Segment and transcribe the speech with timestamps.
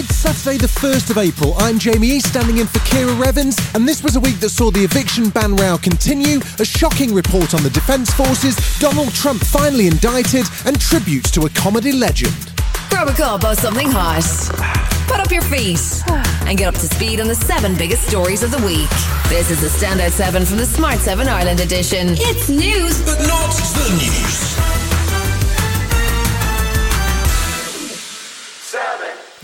[0.00, 1.54] It's Saturday, the 1st of April.
[1.58, 4.70] I'm Jamie East, standing in for Ciara Revins, and this was a week that saw
[4.70, 9.88] the eviction ban row continue, a shocking report on the Defence Forces, Donald Trump finally
[9.88, 12.32] indicted, and tributes to a comedy legend.
[12.90, 14.22] Grab a cup or something hot.
[15.08, 15.80] Put up your feet
[16.46, 18.88] and get up to speed on the seven biggest stories of the week.
[19.28, 22.10] This is the Standout 7 from the Smart 7 Ireland edition.
[22.10, 24.77] It's news, but not the news.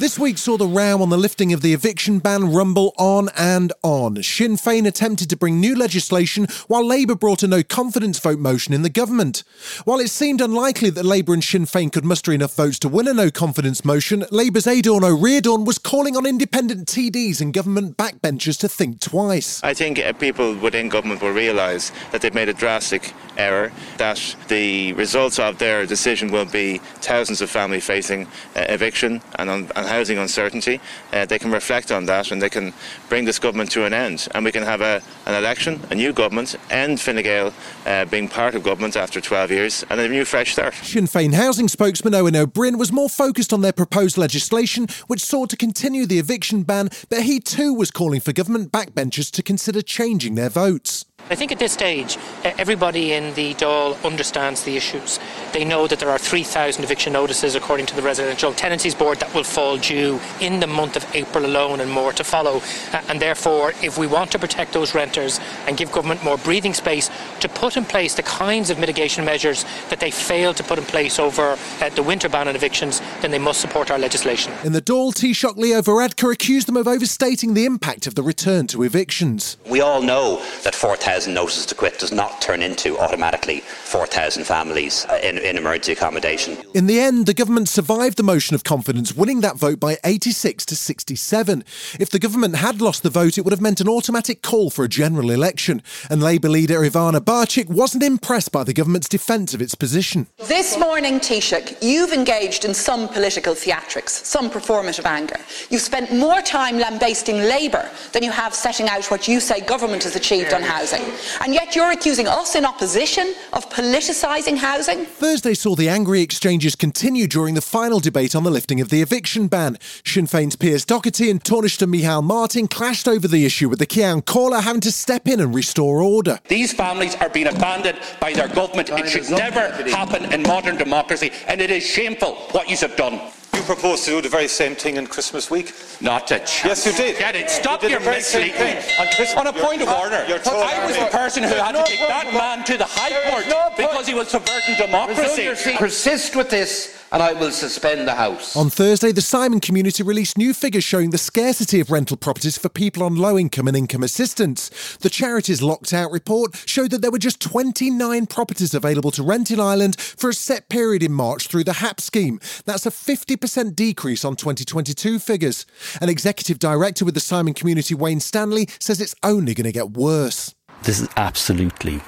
[0.04, 3.72] This week saw the row on the lifting of the eviction ban rumble on and
[3.82, 4.22] on.
[4.22, 8.74] Sinn Féin attempted to bring new legislation while Labour brought a no confidence vote motion
[8.74, 9.44] in the government.
[9.86, 13.08] While it seemed unlikely that Labour and Sinn Féin could muster enough votes to win
[13.08, 17.96] a no confidence motion, Labour's Aodhán Ó Ríordáin was calling on independent TDs and government
[17.96, 19.64] backbenchers to think twice.
[19.64, 24.36] I think uh, people within government will realise that they've made a drastic error, that
[24.48, 29.93] the results of their decision will be thousands of families facing uh, eviction and, and
[29.94, 30.80] housing uncertainty.
[31.12, 32.72] Uh, they can reflect on that and they can
[33.08, 34.28] bring this government to an end.
[34.34, 37.52] And we can have a, an election, a new government, and Fine Gael
[37.86, 40.74] uh, being part of government after 12 years, and a new fresh start.
[40.74, 45.24] Sinn Féin housing spokesman Eoin Ó Broin was more focused on their proposed legislation, which
[45.24, 49.42] sought to continue the eviction ban, but he too was calling for government backbenchers to
[49.42, 51.04] consider changing their votes.
[51.30, 55.18] I think at this stage, everybody in the Dáil understands the issues.
[55.54, 59.34] They know that there are 3,000 eviction notices, according to the Residential Tenancies Board, that
[59.34, 62.60] will fall due in the month of April alone and more to follow.
[63.08, 67.10] And therefore, if we want to protect those renters and give government more breathing space
[67.40, 70.84] to put in place the kinds of mitigation measures that they failed to put in
[70.84, 74.52] place over uh, the winter ban on evictions, then they must support our legislation.
[74.62, 78.66] In the Dáil, Taoiseach Leo Varadkar accused them of overstating the impact of the return
[78.66, 79.56] to evictions.
[79.70, 84.42] We all know that 4,000 4,000 notices to quit does not turn into automatically 4,000
[84.42, 86.56] families uh, in, in emergency accommodation.
[86.74, 90.66] In the end, the government survived the motion of confidence, winning that vote by 86
[90.66, 91.62] to 67.
[92.00, 94.84] If the government had lost the vote, it would have meant an automatic call for
[94.84, 95.84] a general election.
[96.10, 100.26] And Labour leader Ivana Bacik wasn't impressed by the government's defence of its position.
[100.38, 105.38] This morning, Taoiseach, you've engaged in some political theatrics, some performative anger.
[105.70, 110.02] You've spent more time lambasting Labour than you have setting out what you say government
[110.02, 110.93] has achieved on housing.
[111.40, 115.04] And yet you're accusing us in opposition of politicising housing?
[115.04, 119.02] Thursday saw the angry exchanges continue during the final debate on the lifting of the
[119.02, 119.78] eviction ban.
[120.04, 124.22] Sinn Féin's Pearse Doherty and Taoiseach Micheál Martin clashed over the issue, with the Ceann
[124.22, 126.40] Comhairle having to step in and restore order.
[126.48, 128.90] These families are being abandoned by their government.
[128.90, 133.20] It should never happen in modern democracy, and it is shameful what you have done.
[133.64, 135.72] You proposed to do the very same thing in Christmas week.
[136.02, 136.64] Not a chance.
[136.66, 137.16] Yes, you did.
[137.16, 137.48] Get it.
[137.48, 138.76] Stop you your misleading.
[139.00, 139.06] On,
[139.38, 142.62] on, a point of order, I was the person who had to take that man
[142.66, 145.48] to the High Court because he was subverting democracy.
[145.78, 148.56] Persist with this and I will suspend the House.
[148.56, 152.68] On Thursday, the Simon community released new figures showing the scarcity of rental properties for
[152.68, 154.68] people on low income and income assistance.
[155.00, 159.52] The charity's locked out report showed that there were just 29 properties available to rent
[159.52, 162.40] in Ireland for a set period in March through the HAP scheme.
[162.64, 165.66] That's a 50% decrease on 2022 figures.
[166.00, 169.92] An executive director with the Simon community, Wayne Stanley, says it's only going to get
[169.92, 170.52] worse.
[170.82, 172.02] This is absolutely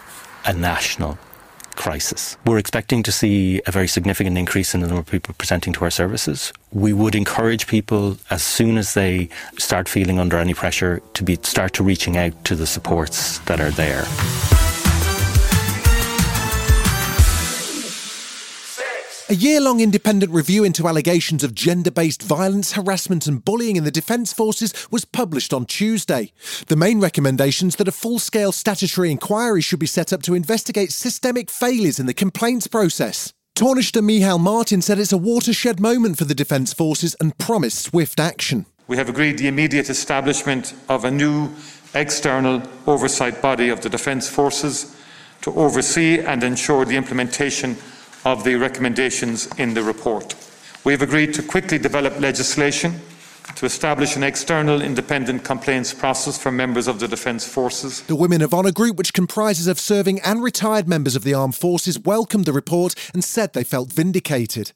[0.44, 1.16] a national
[1.76, 2.36] crisis.
[2.44, 5.84] We're expecting to see a very significant increase in the number of people presenting to
[5.84, 6.52] our services.
[6.72, 9.28] We would encourage people as soon as they
[9.58, 13.60] start feeling under any pressure to be start to reaching out to the supports that
[13.60, 14.04] are there.
[19.28, 23.82] A year long independent review into allegations of gender based violence, harassment, and bullying in
[23.82, 26.30] the Defence Forces was published on Tuesday.
[26.68, 30.92] The main recommendations that a full scale statutory inquiry should be set up to investigate
[30.92, 33.32] systemic failures in the complaints process.
[33.56, 38.20] Taoiseach Micheál Martin said it's a watershed moment for the Defence Forces and promised swift
[38.20, 38.64] action.
[38.86, 41.50] We have agreed the immediate establishment of a new
[41.94, 44.94] external oversight body of the Defence Forces
[45.42, 47.76] to oversee and ensure the implementation
[48.26, 50.34] of the recommendations in the report.
[50.82, 53.00] We have agreed to quickly develop legislation
[53.54, 58.02] to establish an external independent complaints process for members of the Defence Forces.
[58.02, 61.54] The Women of Honour group, which comprises of serving and retired members of the armed
[61.54, 64.72] forces, welcomed the report and said they felt vindicated.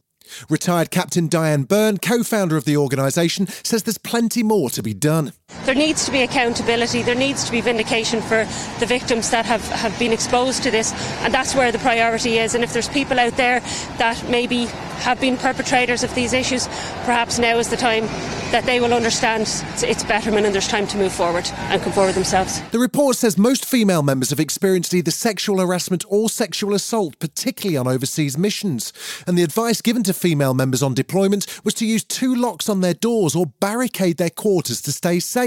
[0.48, 4.94] Retired Captain Diane Byrne, co founder of the organisation, says there's plenty more to be
[4.94, 5.32] done.
[5.64, 8.44] There needs to be accountability, there needs to be vindication for
[8.80, 10.92] the victims that have, have been exposed to this,
[11.22, 12.54] and that's where the priority is.
[12.54, 13.60] And if there's people out there
[13.98, 14.66] that maybe
[15.00, 16.66] have been perpetrators of these issues,
[17.04, 18.06] perhaps now is the time
[18.52, 22.14] that they will understand its betterment and there's time to move forward and come forward
[22.14, 22.60] themselves.
[22.70, 27.76] The report says most female members have experienced either sexual harassment or sexual assault, particularly
[27.76, 28.92] on overseas missions.
[29.26, 32.80] And the advice given to female members on deployment was to use two locks on
[32.80, 35.39] their doors or barricade their quarters to stay safe.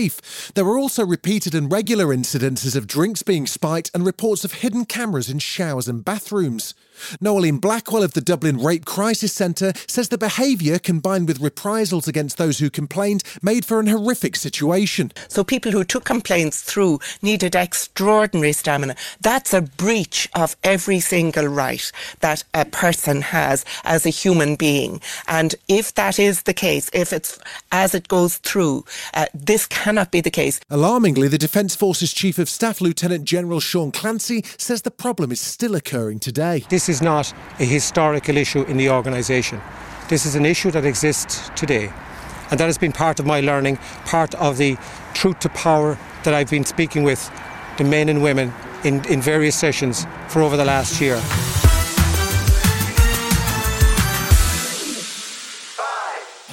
[0.56, 4.86] There were also repeated and regular incidences of drinks being spiked and reports of hidden
[4.86, 6.74] cameras in showers and bathrooms.
[7.20, 12.38] Noeline Blackwell of the Dublin Rape Crisis Centre says the behaviour, combined with reprisals against
[12.38, 15.12] those who complained, made for an horrific situation.
[15.28, 18.96] So people who took complaints through needed extraordinary stamina.
[19.22, 25.02] That's a breach of every single right that a person has as a human being.
[25.28, 27.40] And if that is the case, if it's
[27.72, 30.62] as it goes through, uh, this cannot be the case.
[30.70, 35.42] Alarmingly, the Defence Forces Chief of Staff Lieutenant General Sean Clancy says the problem is
[35.42, 36.64] still occurring today.
[36.70, 39.60] This is not a historical issue in the organisation.
[40.08, 41.92] This is an issue that exists today.
[42.50, 43.76] And that has been part of my learning,
[44.06, 44.78] part of the
[45.14, 47.30] truth to power that I've been speaking with
[47.78, 48.54] the men and women
[48.86, 51.22] in, in various sessions for over the last year.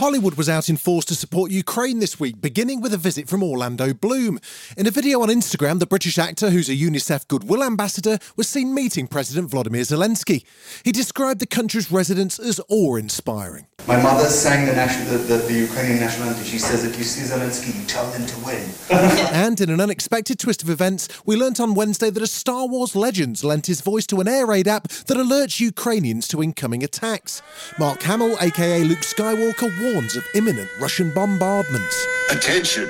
[0.00, 3.43] Hollywood was out in force to support Ukraine this week, beginning with a visit from
[3.43, 4.41] Orlando Bloom.
[4.75, 8.73] In a video on Instagram, the British actor, who's a UNICEF Goodwill ambassador, was seen
[8.73, 10.43] meeting President Vladimir Zelensky.
[10.87, 13.67] He described the country's residents as awe inspiring.
[13.87, 16.44] My mother sang the, national, the, the, the, Ukrainian national anthem.
[16.44, 18.70] She says, if you see Zelensky, you tell him to win.
[18.91, 22.97] and in an unexpected twist of events, we learnt on Wednesday that a Star Wars
[22.97, 27.43] legend lent his voice to an air raid app that alerts Ukrainians to incoming attacks.
[27.79, 32.07] Mark Hamill, aka Luke Skywalker, warns of imminent Russian bombardments.
[32.31, 32.89] Attention,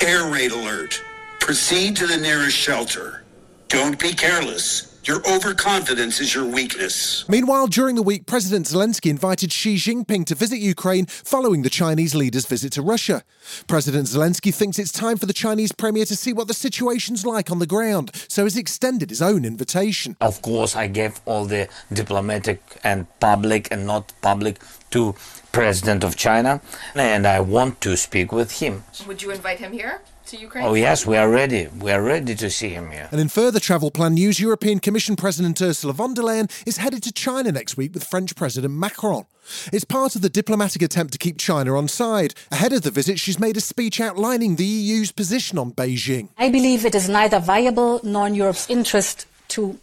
[0.00, 1.02] air raid alert.
[1.40, 3.24] Proceed to the nearest shelter.
[3.68, 4.98] Don't be careless.
[5.04, 7.26] Your overconfidence is your weakness.
[7.30, 12.14] Meanwhile, during the week, President Zelensky invited Xi Jinping to visit Ukraine following the Chinese
[12.14, 13.22] leader's visit to Russia.
[13.66, 17.50] President Zelensky thinks it's time for the Chinese premier to see what the situation's like
[17.50, 20.14] on the ground, so has extended his own invitation.
[20.20, 24.60] Of course, I gave all the diplomatic and public and not public
[24.90, 25.14] to
[25.58, 26.60] President of China,
[26.94, 28.84] and I want to speak with him.
[29.08, 30.00] Would you invite him here?
[30.26, 30.64] to Ukraine?
[30.64, 31.68] Oh, yes, we are ready.
[31.80, 33.08] We are ready to see him here.
[33.10, 37.02] And in further travel plan news, European Commission President Ursula von der Leyen is headed
[37.04, 39.24] to China next week with French President Macron.
[39.72, 42.34] It's part of the diplomatic attempt to keep China on side.
[42.52, 46.28] Ahead of the visit, she's made a speech outlining the EU's position on Beijing.
[46.36, 49.78] I believe it is neither viable nor in Europe's interest to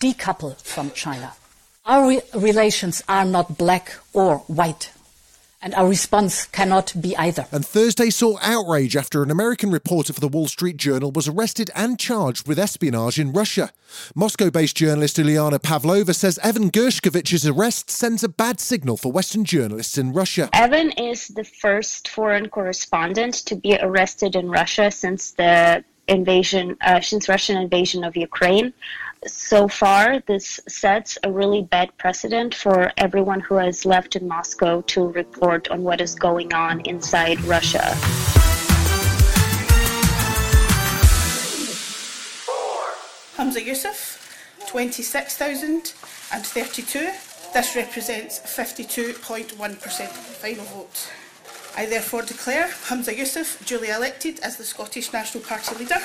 [0.00, 1.32] decouple from China.
[1.84, 4.92] Our re- relations are not black or white
[5.60, 7.46] and our response cannot be either.
[7.50, 11.70] And Thursday saw outrage after an American reporter for the Wall Street Journal was arrested
[11.74, 13.70] and charged with espionage in Russia.
[14.14, 19.44] Moscow based journalist Uliana Pavlova says Evan Gershkovich's arrest sends a bad signal for Western
[19.44, 20.48] journalists in Russia.
[20.52, 27.00] Evan is the first foreign correspondent to be arrested in Russia since the invasion, uh,
[27.00, 28.72] since Russian invasion of Ukraine
[29.26, 34.80] so far, this sets a really bad precedent for everyone who has left in Moscow
[34.82, 37.96] to report on what is going on inside Russia.
[43.36, 44.18] Humza Yousaf,
[44.68, 47.10] 26,032.
[47.54, 51.08] This represents 52.1% final vote.
[51.78, 56.00] I therefore declare Humza Yousaf duly elected as the Scottish National Party leader.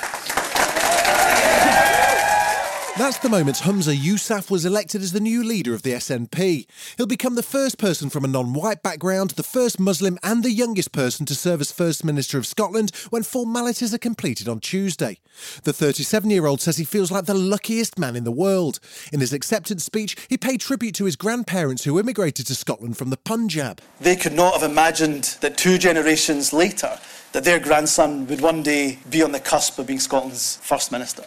[2.96, 6.64] That's the moment Humza Yousaf was elected as the new leader of the SNP.
[6.96, 10.52] He'll become the first person from a non white background, the first Muslim, and the
[10.52, 15.18] youngest person to serve as First Minister of Scotland when formalities are completed on Tuesday.
[15.64, 18.78] The 37 year old says he feels like the luckiest man in the world.
[19.12, 23.10] In his acceptance speech, he paid tribute to his grandparents who immigrated to Scotland from
[23.10, 23.80] the Punjab.
[24.00, 26.96] They could not have imagined that two generations later,
[27.32, 31.24] that their grandson would one day be on the cusp of being Scotland's First Minister.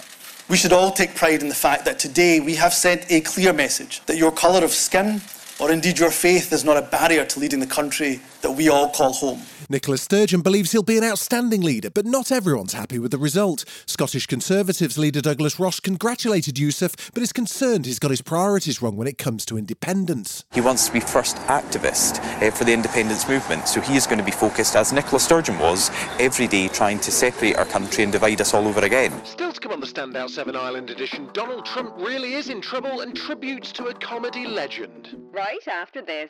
[0.50, 3.52] We should all take pride in the fact that today we have sent a clear
[3.52, 5.20] message that your colour of skin
[5.60, 8.90] or indeed your faith is not a barrier to leading the country that we all
[8.90, 9.42] call home.
[9.70, 13.66] Nicola Sturgeon believes he'll be an outstanding leader, but not everyone's happy with the result.
[13.86, 18.96] Scottish Conservatives leader Douglas Ross congratulated Yousaf, but is concerned he's got his priorities wrong
[18.96, 20.46] when it comes to independence.
[20.54, 24.20] He wants to be first activist uh, for the independence movement, so he is going
[24.20, 28.14] to be focused, as Nicola Sturgeon was, every day trying to separate our country and
[28.14, 29.14] divide us all over again.
[29.26, 33.02] Still to come on the Standout 7 Ireland edition, Donald Trump really is in trouble
[33.02, 35.10] and tributes to a comedy legend.
[35.32, 36.30] Right after this.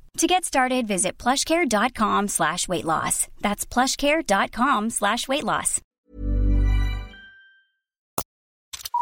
[0.17, 3.27] To get started, visit plushcare.com slash weight loss.
[3.41, 5.81] That's plushcare.com slash weight loss.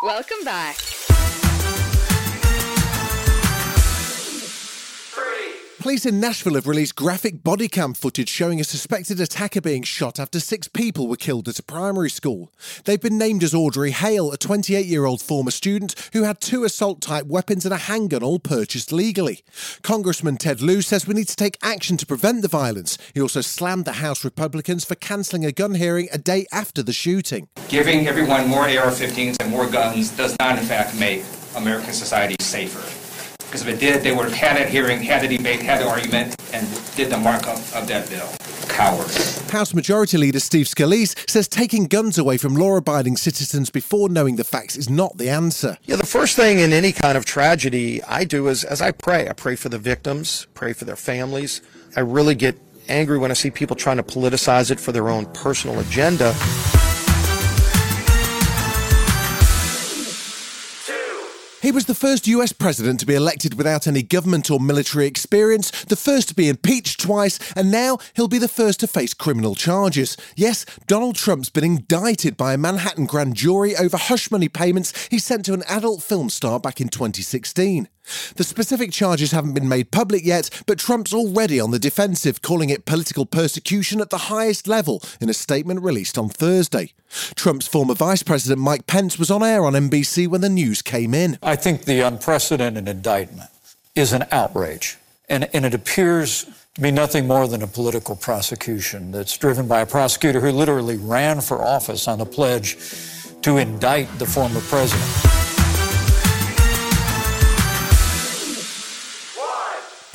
[0.01, 0.77] Welcome back.
[5.79, 10.19] Police in Nashville have released graphic body cam footage showing a suspected attacker being shot
[10.19, 12.51] after six people were killed at a primary school.
[12.83, 16.65] They've been named as Audrey Hale, a 28 year old former student who had two
[16.65, 19.39] assault type weapons and a handgun, all purchased legally.
[19.81, 22.97] Congressman Ted Lieu says we need to take action to prevent the violence.
[23.13, 26.91] He also slammed the House Republicans for cancelling a gun hearing a day after the
[26.91, 27.47] shooting.
[27.69, 31.23] Giving everyone more AR 15s and more guns does not, in fact, make
[31.55, 32.98] American society safer.
[33.49, 35.87] Because if it did, they would have had a hearing, had a debate, had an
[35.87, 38.29] argument, and did the markup of that bill.
[38.69, 39.49] Cowards.
[39.49, 44.35] House Majority Leader Steve Scalise says taking guns away from law abiding citizens before knowing
[44.35, 45.79] the facts is not the answer.
[45.85, 49.27] Yeah, the first thing in any kind of tragedy I do is as I pray,
[49.27, 51.61] I pray for the victims, pray for their families.
[51.95, 55.25] I really get angry when I see people trying to politicize it for their own
[55.33, 56.35] personal agenda.
[61.69, 65.69] He was the first US president to be elected without any government or military experience,
[65.85, 69.53] the first to be impeached twice, and now he'll be the first to face criminal
[69.53, 70.17] charges.
[70.35, 75.19] Yes, Donald Trump's been indicted by a Manhattan grand jury over hush money payments he
[75.19, 77.87] sent to an adult film star back in 2016.
[78.35, 82.69] The specific charges haven't been made public yet, but Trump's already on the defensive, calling
[82.69, 86.93] it political persecution at the highest level in a statement released on Thursday.
[87.35, 91.13] Trump's former Vice President Mike Pence was on air on NBC when the news came
[91.13, 91.37] in.
[91.41, 93.49] I think the unprecedented indictment
[93.95, 94.97] is an outrage,
[95.27, 99.81] and, and it appears to be nothing more than a political prosecution that's driven by
[99.81, 102.77] a prosecutor who literally ran for office on a pledge
[103.41, 105.38] to indict the former president.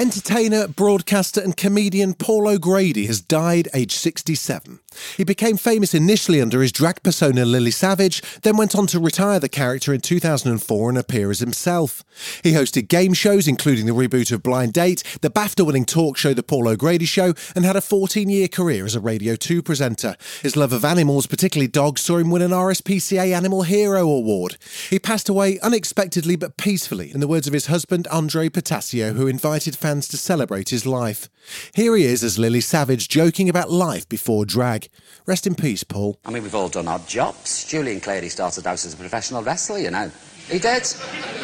[0.04, 4.80] Entertainer, broadcaster, and comedian Paul O'Grady has died aged 67.
[5.16, 9.40] He became famous initially under his drag persona Lily Savage, then went on to retire
[9.40, 12.04] the character in 2004 and appear as himself.
[12.42, 16.34] He hosted game shows, including the reboot of Blind Date, the BAFTA winning talk show
[16.34, 20.16] The Paul O'Grady Show, and had a 14 year career as a Radio 2 presenter.
[20.42, 24.58] His love of animals, particularly dogs, saw him win an RSPCA Animal Hero Award.
[24.90, 29.26] He passed away unexpectedly but peacefully, in the words of his husband Andre Portasio, who
[29.26, 31.28] invited fans to celebrate his life.
[31.74, 34.88] Here he is as Lily Savage joking about life before drag.
[35.26, 36.18] Rest in peace, Paul.
[36.24, 37.64] I mean, we've all done odd jobs.
[37.64, 40.10] Julian Clary started out as a professional wrestler, you know.
[40.50, 40.82] He did.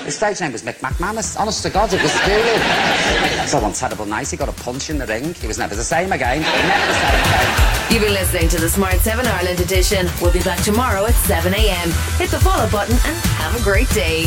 [0.04, 1.38] His stage name was Mick McManus.
[1.40, 3.48] Honest to God, it was Julian.
[3.48, 5.32] So on Terrible Night, he got a punch in the ring.
[5.34, 6.42] He was never the same again.
[6.42, 7.92] Never the same again.
[7.92, 10.06] You've been listening to the Smart 7 Ireland edition.
[10.20, 11.90] We'll be back tomorrow at 7 a.m.
[12.18, 14.26] Hit the follow button and have a great day.